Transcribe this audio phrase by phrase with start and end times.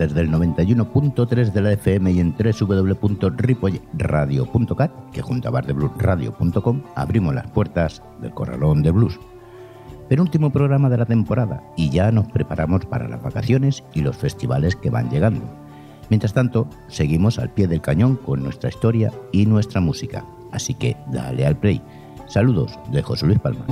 [0.00, 7.50] Desde el 91.3 de la FM y en www.ripoyradio.cat, que junto a bardebluesradio.com abrimos las
[7.50, 9.20] puertas del Corralón de Blues.
[10.08, 14.74] Penúltimo programa de la temporada y ya nos preparamos para las vacaciones y los festivales
[14.74, 15.42] que van llegando.
[16.08, 20.24] Mientras tanto, seguimos al pie del cañón con nuestra historia y nuestra música.
[20.50, 21.82] Así que dale al play.
[22.26, 23.66] Saludos de José Luis Palma.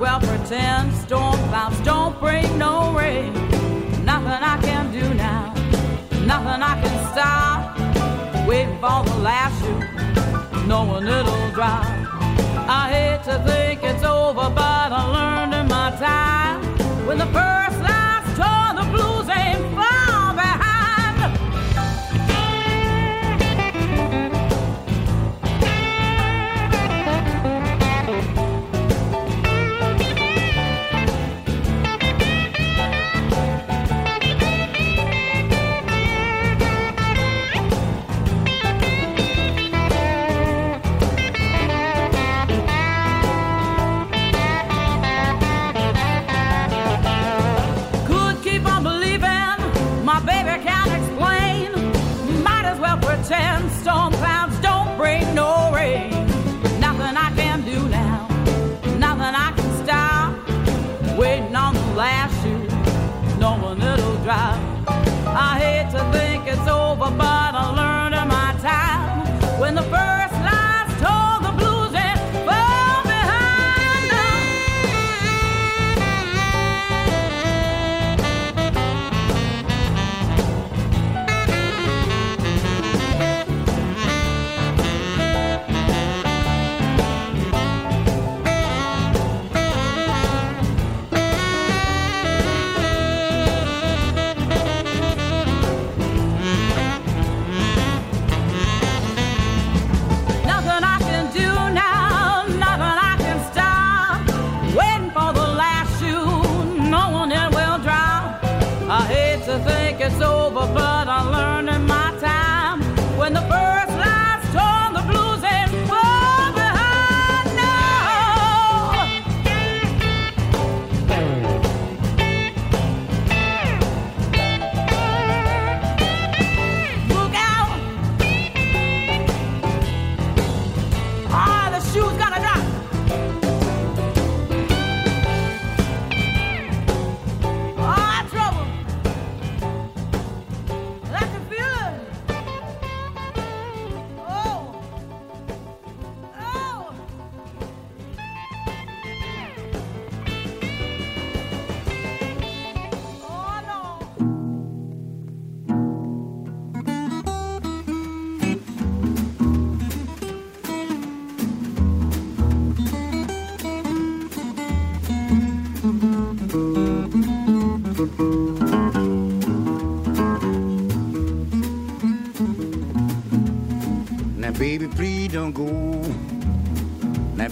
[0.00, 0.94] well pretend.
[0.94, 3.32] Storm clouds don't bring no rain.
[4.04, 5.52] Nothing I can do now,
[6.24, 8.48] nothing I can stop.
[8.48, 11.84] Waiting for the last shoe, knowing it'll drop.
[12.66, 16.62] I hate to think it's over, but I learned in my time
[17.06, 17.59] when the first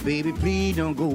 [0.09, 1.09] baby, please don't go.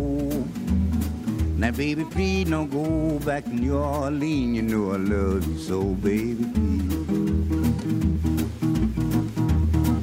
[1.59, 4.55] Now, baby, please don't go back to New Orleans.
[4.55, 6.95] You know I love you so, baby, please.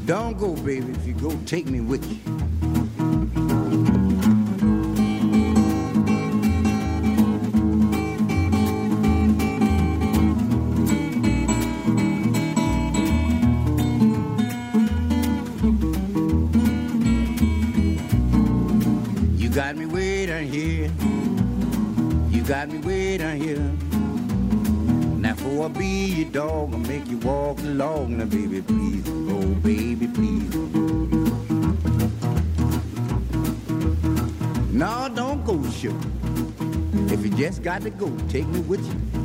[0.05, 0.91] Don't go, baby.
[0.91, 2.30] If you go, take me with you.
[37.41, 38.15] just got to go.
[38.29, 39.20] Take me with you.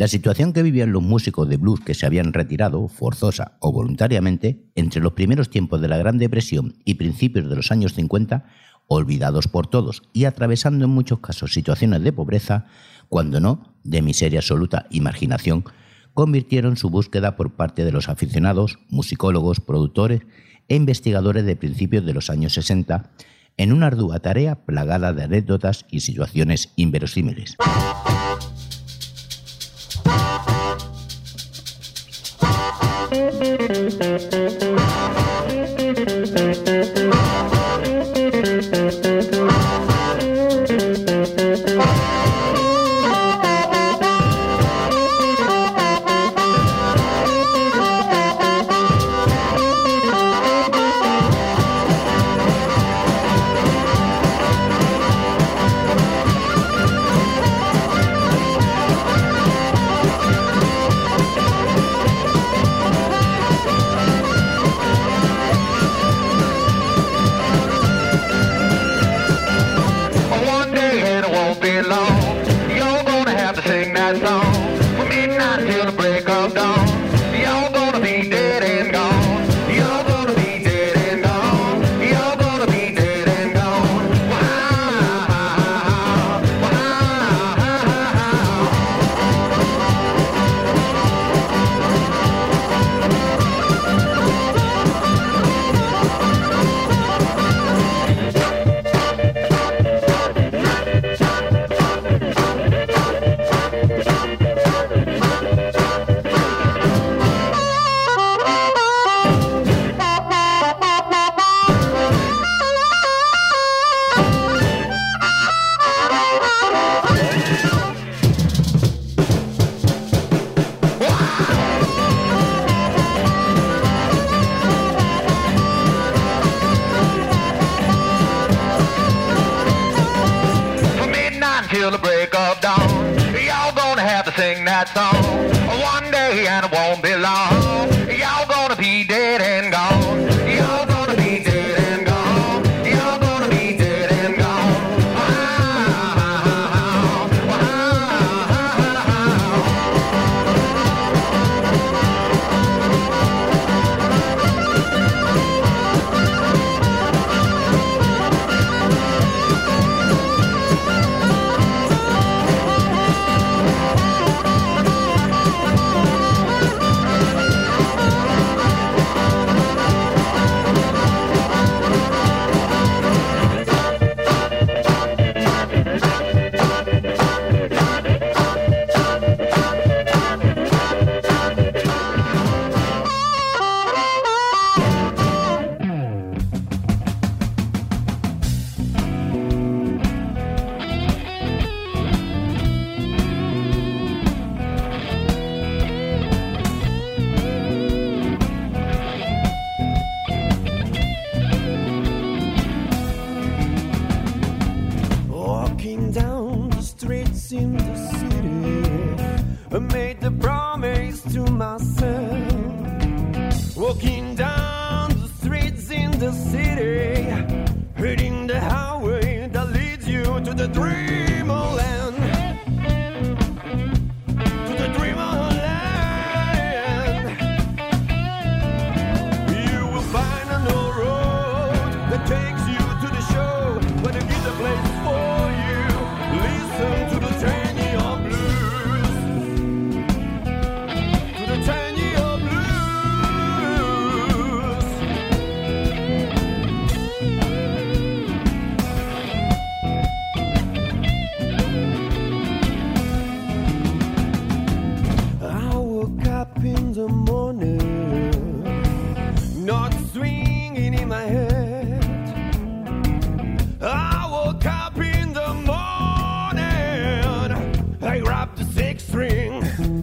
[0.00, 4.64] La situación que vivían los músicos de blues que se habían retirado, forzosa o voluntariamente,
[4.74, 8.46] entre los primeros tiempos de la Gran Depresión y principios de los años 50,
[8.86, 12.64] olvidados por todos y atravesando en muchos casos situaciones de pobreza,
[13.10, 15.64] cuando no de miseria absoluta y marginación,
[16.14, 20.22] convirtieron su búsqueda por parte de los aficionados, musicólogos, productores
[20.68, 23.10] e investigadores de principios de los años 60
[23.58, 27.58] en una ardua tarea plagada de anécdotas y situaciones inverosímiles.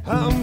[0.10, 0.37] I'm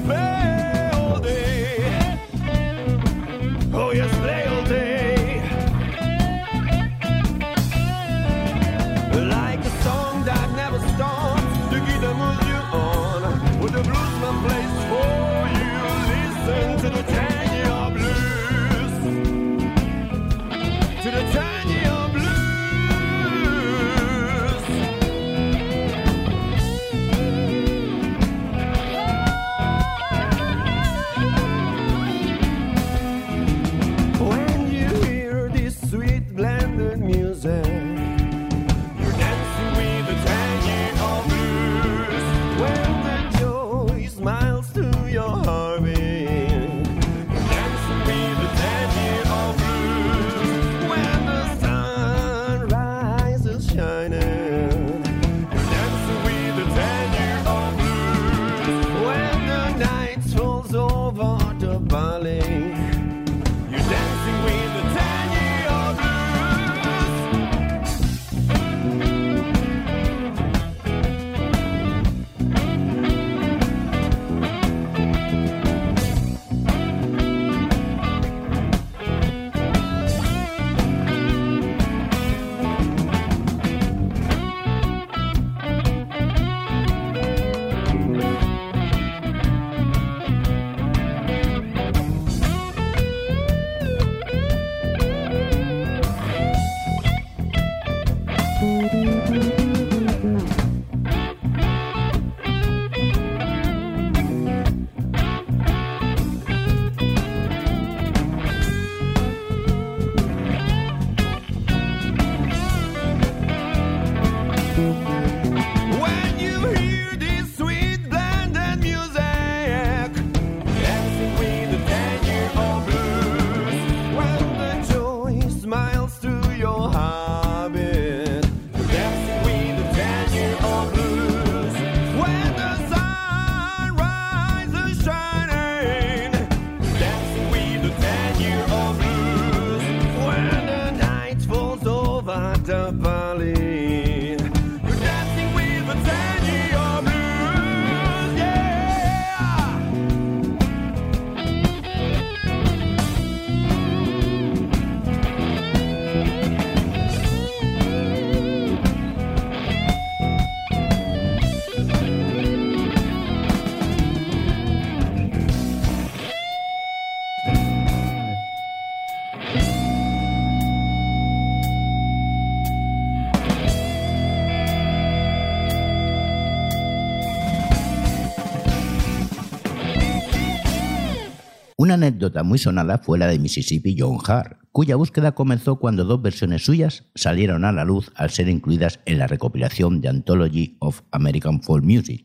[181.95, 186.21] Una anécdota muy sonada fue la de Mississippi John Hart, cuya búsqueda comenzó cuando dos
[186.21, 191.03] versiones suyas salieron a la luz al ser incluidas en la recopilación de Anthology of
[191.13, 192.25] American Folk Music.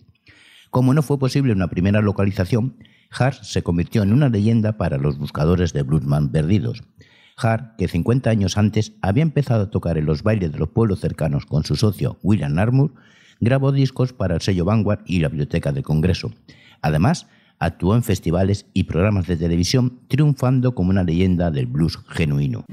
[0.72, 2.78] Como no fue posible una primera localización,
[3.12, 6.82] Hart se convirtió en una leyenda para los buscadores de bluesman perdidos.
[7.38, 11.00] Hart, que 50 años antes había empezado a tocar en los bailes de los pueblos
[11.00, 12.96] cercanos con su socio William Armour,
[13.40, 16.32] grabó discos para el sello Vanguard y la Biblioteca del Congreso.
[16.82, 17.28] Además,
[17.60, 22.66] actuó en festivales y programas de televisión, triunfando como una leyenda del blues genuino.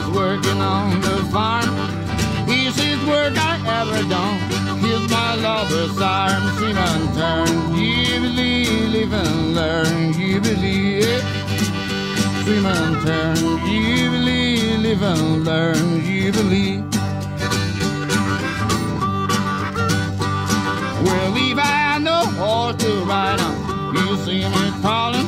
[0.00, 1.68] Done was working on the farm.
[2.48, 4.38] Easiest work I ever done.
[4.80, 11.02] Here's my lover's arm, swim and turn, Jubilee, live and learn, Jubilee.
[12.42, 16.82] Swim and turn, Jubilee, live and learn, Jubilee.
[21.04, 25.19] Well, if I had no horse to ride on, you see me calling.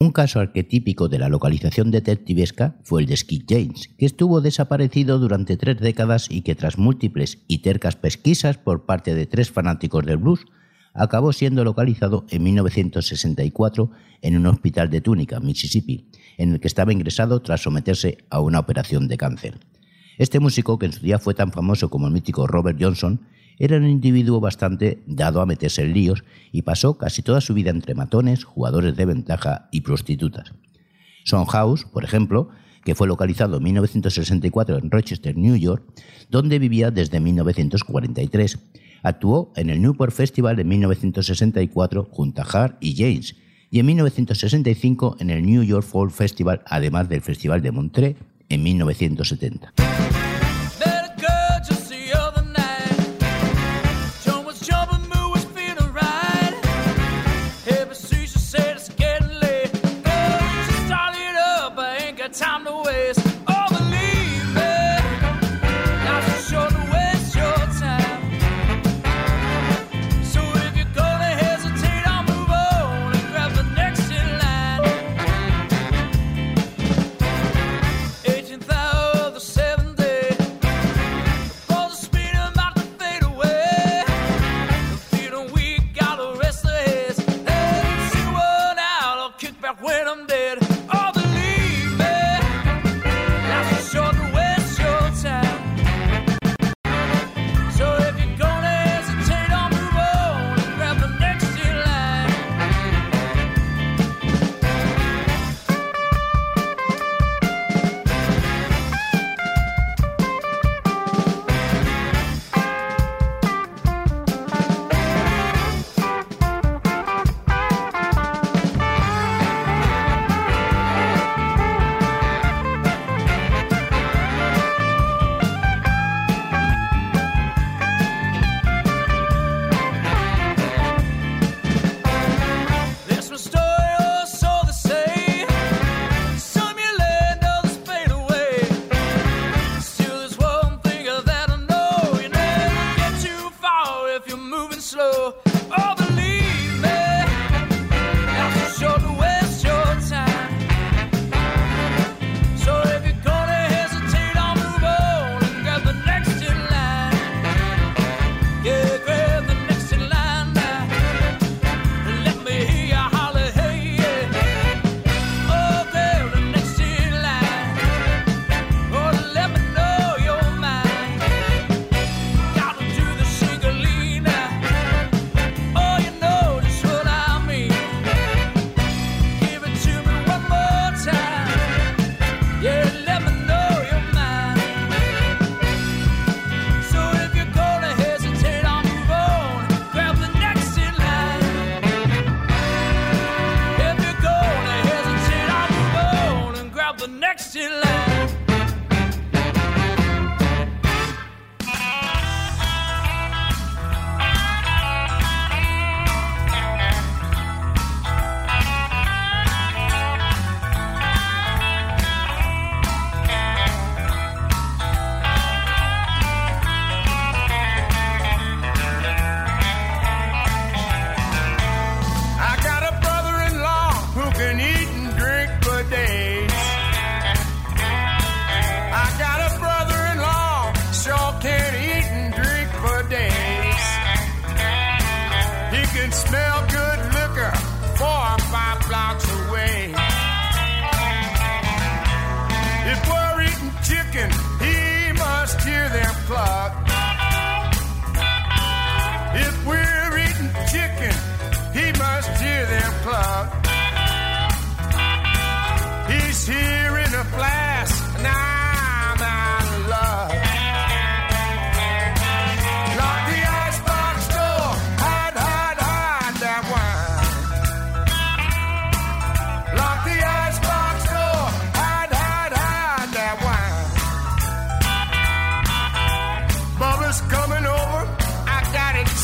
[0.00, 5.18] Un caso arquetípico de la localización detectivesca fue el de Skid James, que estuvo desaparecido
[5.18, 10.04] durante tres décadas y que tras múltiples y tercas pesquisas por parte de tres fanáticos
[10.04, 10.44] del blues,
[10.92, 16.92] acabó siendo localizado en 1964 en un hospital de Túnica, Mississippi, en el que estaba
[16.92, 19.60] ingresado tras someterse a una operación de cáncer.
[20.18, 23.20] Este músico, que en su día fue tan famoso como el mítico Robert Johnson,
[23.58, 27.70] era un individuo bastante dado a meterse en líos y pasó casi toda su vida
[27.70, 30.52] entre matones, jugadores de ventaja y prostitutas.
[31.24, 32.50] Son House, por ejemplo,
[32.84, 35.82] que fue localizado en 1964 en Rochester, New York,
[36.30, 38.58] donde vivía desde 1943.
[39.02, 43.36] Actuó en el Newport Festival en 1964 junto a Hart y James,
[43.70, 48.16] y en 1965 en el New York Folk Festival, además del Festival de Montreux
[48.48, 49.72] en 1970.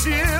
[0.06, 0.39] you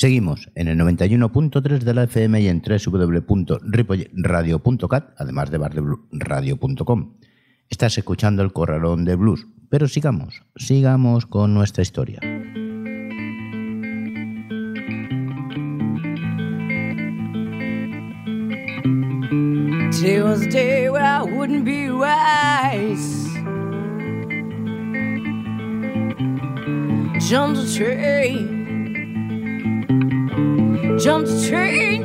[0.00, 7.16] Seguimos en el 91.3 de la FM y en www.ripoyradio.cat, además de bardebluesradio.com.
[7.68, 12.20] Estás escuchando el Corralón de Blues, pero sigamos, sigamos con nuestra historia.
[29.90, 32.02] Jumped a train,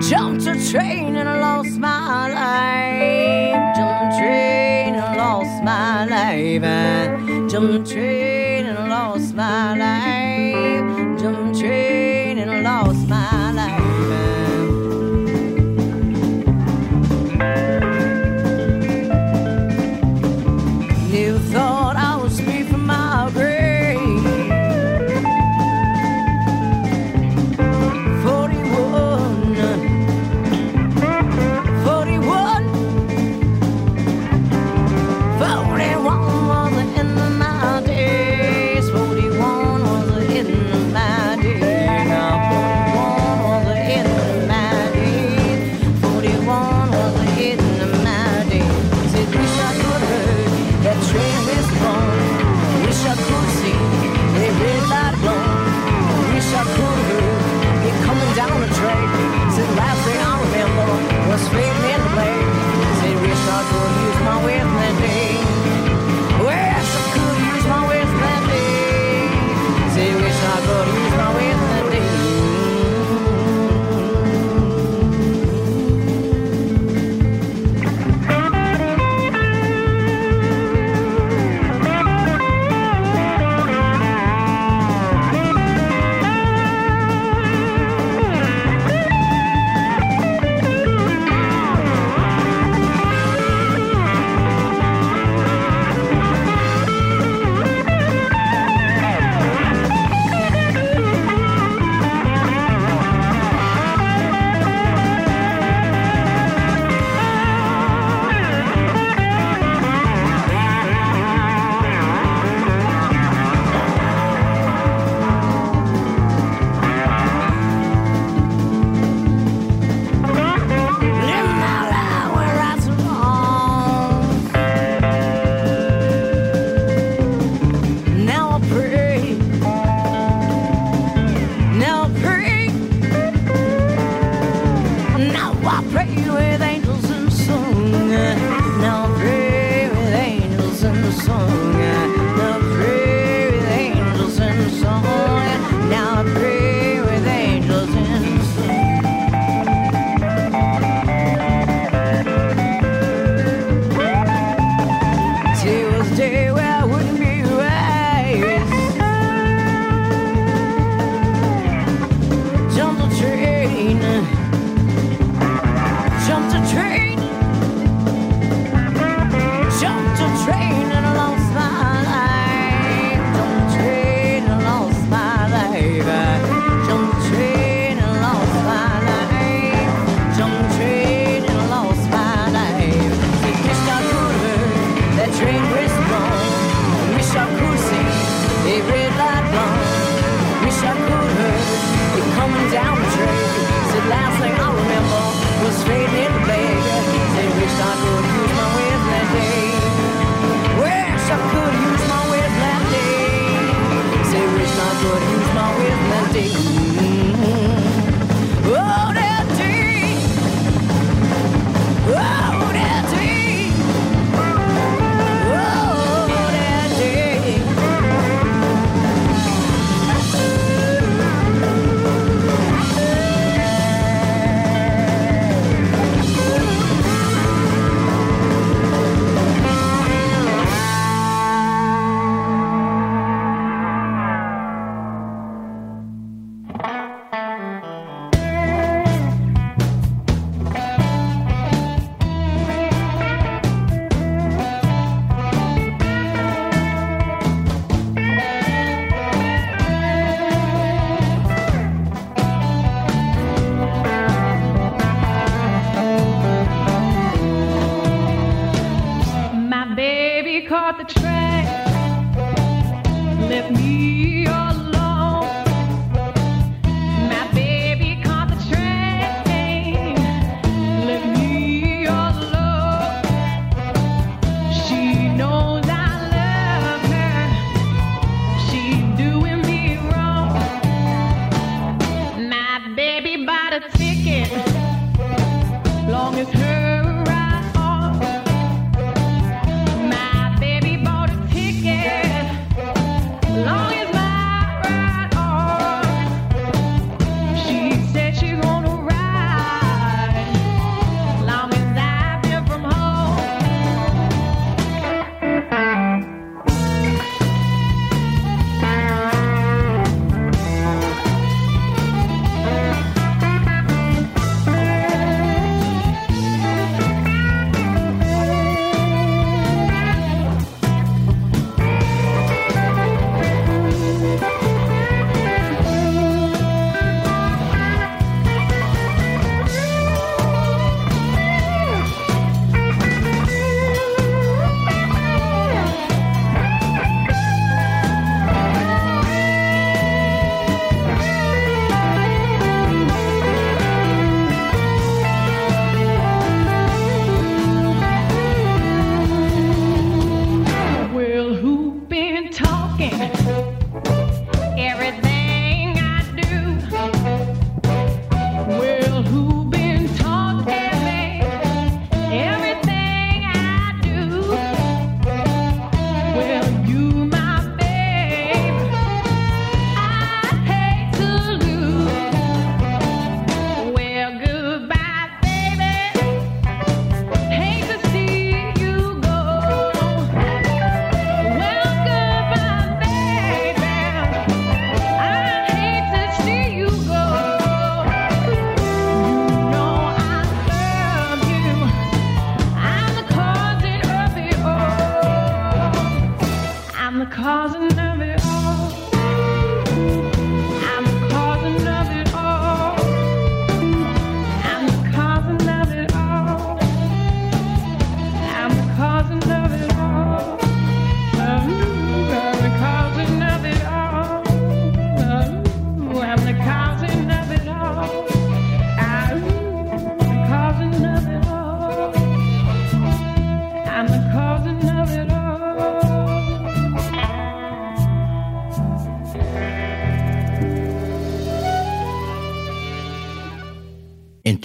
[0.00, 3.76] jumped a train and I lost my life.
[3.76, 7.50] Jumped a train and I lost my life.
[7.50, 8.31] Jumped a train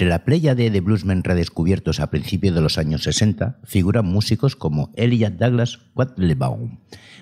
[0.08, 4.90] Entre la pléyade de bluesmen redescubiertos a principios de los años 60 figuran músicos como
[4.96, 6.78] Elijah Douglas Quattlebaum,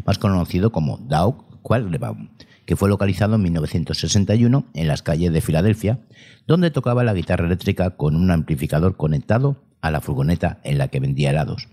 [0.06, 2.30] más conocido como Doug Quattlebaum,
[2.68, 6.02] que fue localizado en 1961 en las calles de Filadelfia,
[6.46, 11.00] donde tocaba la guitarra eléctrica con un amplificador conectado a la furgoneta en la que
[11.00, 11.68] vendía helados.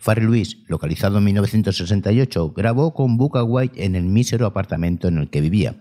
[0.00, 5.30] Farry Lewis, localizado en 1968, grabó con Booker White en el mísero apartamento en el
[5.30, 5.76] que vivía.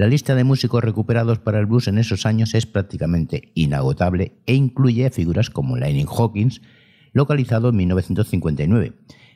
[0.00, 4.54] La lista de músicos recuperados para el blues en esos años es prácticamente inagotable e
[4.54, 6.62] incluye figuras como Lightning Hawkins,
[7.12, 8.94] localizado en 1959.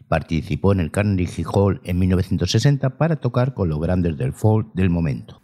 [0.09, 4.89] Participó en el Carnegie Hall en 1960 para tocar con los grandes del folk del
[4.89, 5.39] momento.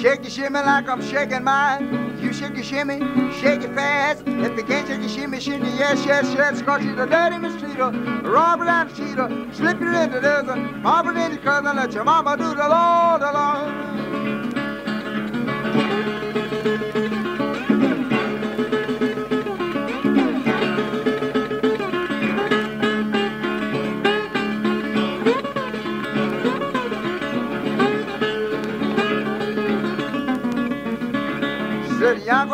[0.00, 2.20] Shake your shimmy like I'm shaking mine.
[2.22, 3.00] You shake your shimmy,
[3.40, 4.22] shake it fast.
[4.26, 5.44] If you can't shake your shimmy, it,
[5.76, 6.62] yes, yes, yes.
[6.62, 9.28] Cause she's a dirty mistreater, robber and cheater.
[9.52, 12.68] Slip it in the desert, pop it in your cousin, let your mama do the
[12.68, 13.88] Lord alone.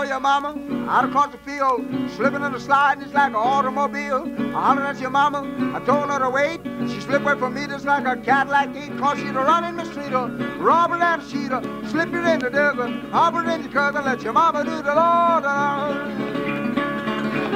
[0.09, 0.55] Your mama,
[0.89, 1.85] out across the field,
[2.17, 4.33] slipping in the slide just like an automobile.
[4.39, 5.43] I hollered at your mama,
[5.75, 6.61] I told her to wait.
[6.91, 9.85] She slipped away from me just like a Cadillac gate, cause she'd run in the
[9.85, 10.13] street,
[10.59, 14.33] robber and cheater, slip it in the desert, hop it in your cousin, let your
[14.33, 14.95] mama do the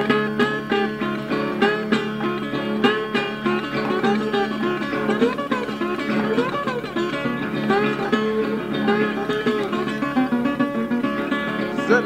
[0.06, 0.27] Lord.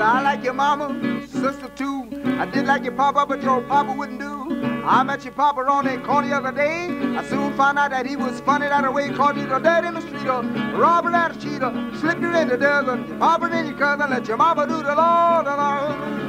[0.03, 2.09] I like your mama, sister too.
[2.39, 4.65] I did like your papa, but your papa wouldn't do.
[4.85, 6.89] I met your papa on a corner the other day.
[7.17, 10.01] I soon found out that he was funny that way, called you dead in the
[10.01, 13.79] street, mistreater, robber and a cheater, slipped you in the desert, your papa and your
[13.79, 16.23] cousin, let your mama do the Lord alone.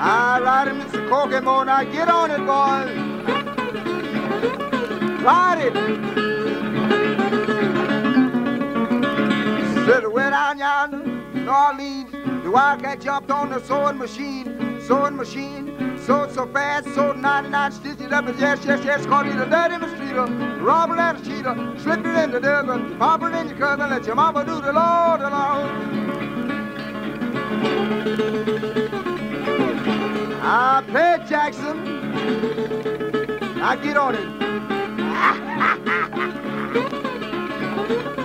[0.00, 1.08] I ride him, Mr.
[1.10, 2.86] Kokomo, now get on it, boy.
[5.22, 6.43] Ride it.
[9.94, 12.10] Said way down yonder, New Orleans,
[12.42, 18.10] the wildcat jumped on the sewing machine, sewing machine, sewed so fast, sewed 99 stitches
[18.10, 20.26] up, and yes, yes, yes, called it a dirty mosquito,
[20.58, 24.04] robber and a cheater, slipped it in the desert, pop it in your cousin, let
[24.04, 25.70] your mama do the Lord alone.
[30.42, 31.78] I played Jackson.
[33.62, 34.44] I get on it.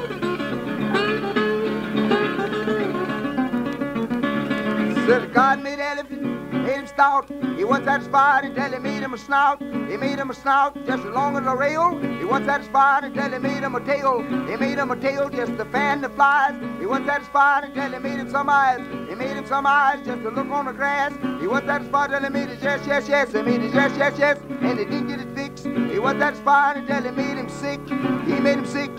[5.10, 6.22] Said God made elephant,
[6.54, 7.28] made him stout.
[7.58, 9.60] He wasn't satisfied until he made him a snout.
[9.60, 11.98] He made him a snout just as long as a rail.
[11.98, 14.22] He wasn't satisfied until he made him a tail.
[14.22, 16.54] He made him a tail just to fan the flies.
[16.80, 18.82] He wasn't satisfied until he made him some eyes.
[19.10, 21.12] He made him some eyes just to look on the grass.
[21.42, 23.32] He wasn't satisfied until he made it yes, yes, yes.
[23.32, 24.38] He made it yes, yes, yes.
[24.62, 25.66] And he didn't get it fixed.
[25.66, 27.80] He wasn't satisfied until he made him sick.
[28.28, 28.92] He made him sick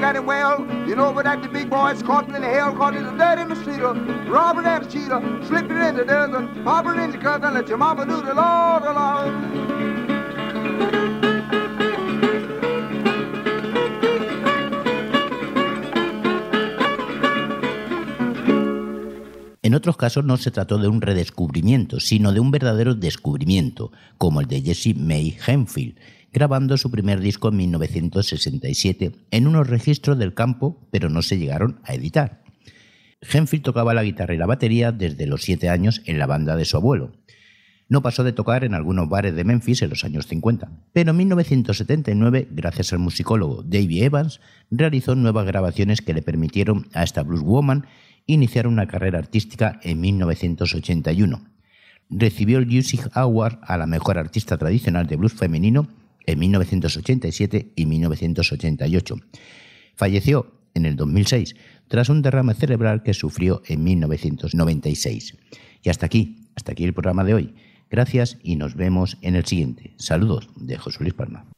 [0.00, 0.66] got him well.
[0.86, 1.52] You know it it
[9.26, 9.62] it.
[19.64, 24.40] En otros casos no se trató de un redescubrimiento, sino de un verdadero descubrimiento, como
[24.40, 25.94] el de Jesse May Henfield,
[26.32, 31.80] grabando su primer disco en 1967 en unos registros del campo, pero no se llegaron
[31.84, 32.42] a editar.
[33.20, 36.64] Henfield tocaba la guitarra y la batería desde los siete años en la banda de
[36.64, 37.12] su abuelo.
[37.88, 41.16] No pasó de tocar en algunos bares de Memphis en los años 50, pero en
[41.18, 47.42] 1979, gracias al musicólogo Davey Evans, realizó nuevas grabaciones que le permitieron a esta blues
[47.42, 47.86] woman
[48.26, 51.44] iniciar una carrera artística en 1981.
[52.08, 55.88] Recibió el Music Award a la mejor artista tradicional de blues femenino
[56.26, 59.16] en 1987 y 1988.
[59.94, 61.54] Falleció en el 2006
[61.88, 65.36] tras un derrame cerebral que sufrió en 1996.
[65.82, 67.54] Y hasta aquí, hasta aquí el programa de hoy.
[67.90, 69.92] Gracias y nos vemos en el siguiente.
[69.98, 71.51] Saludos de José Luis Palma.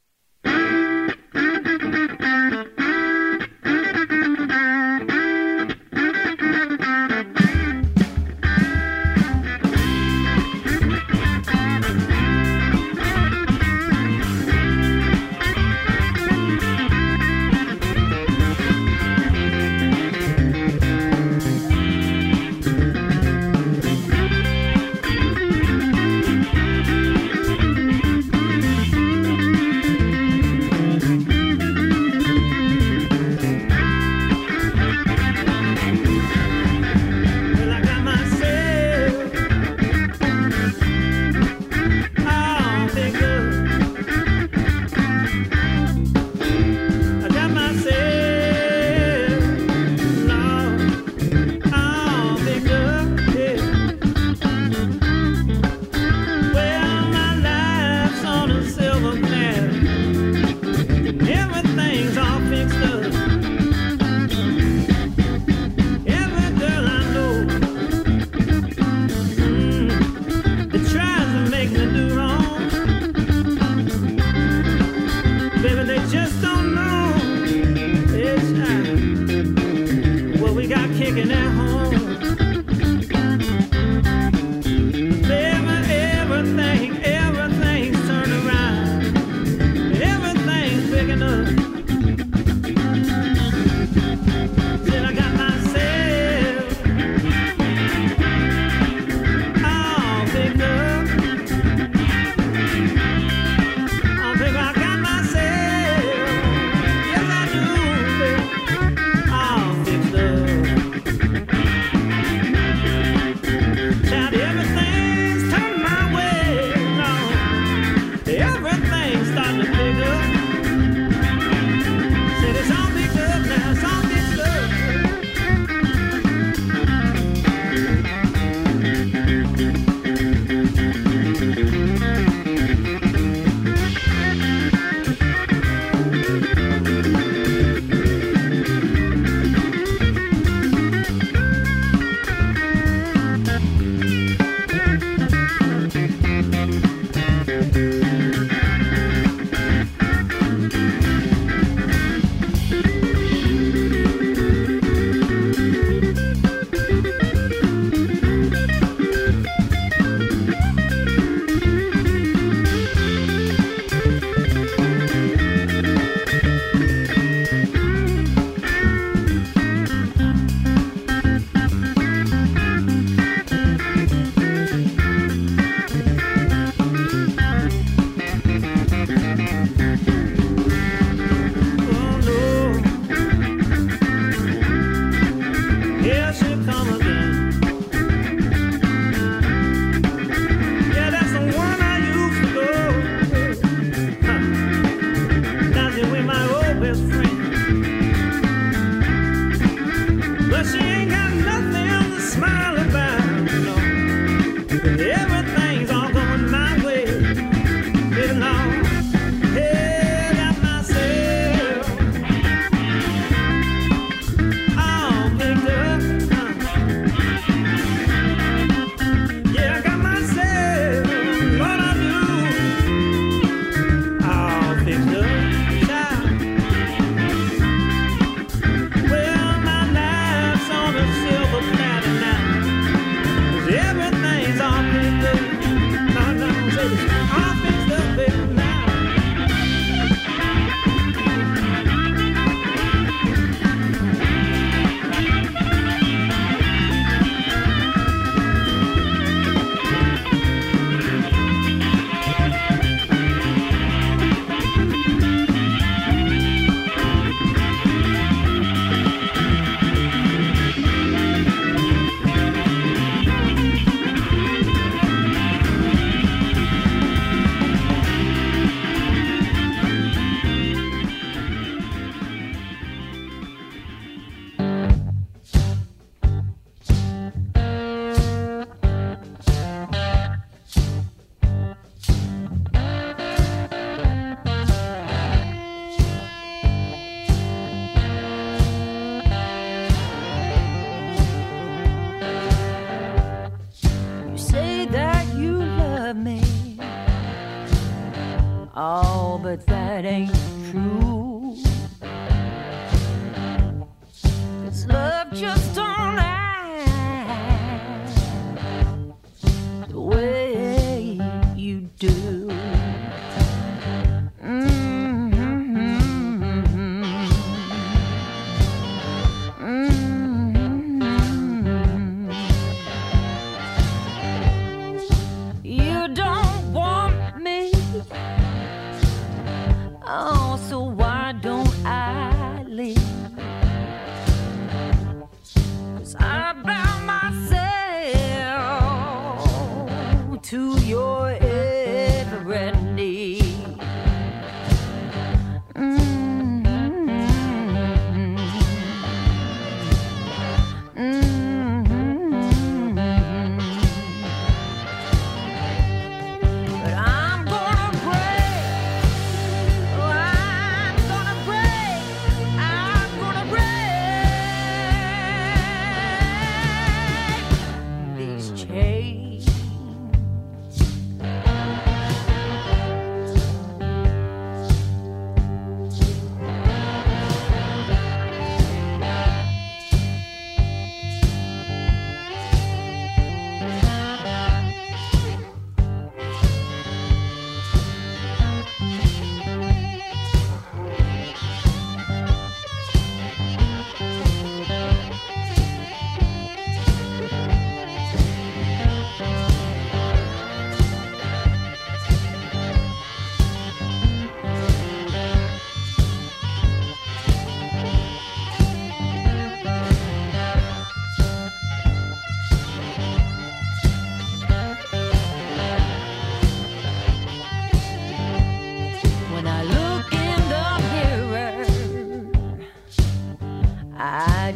[204.85, 205.34] forever.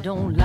[0.01, 0.38] Don't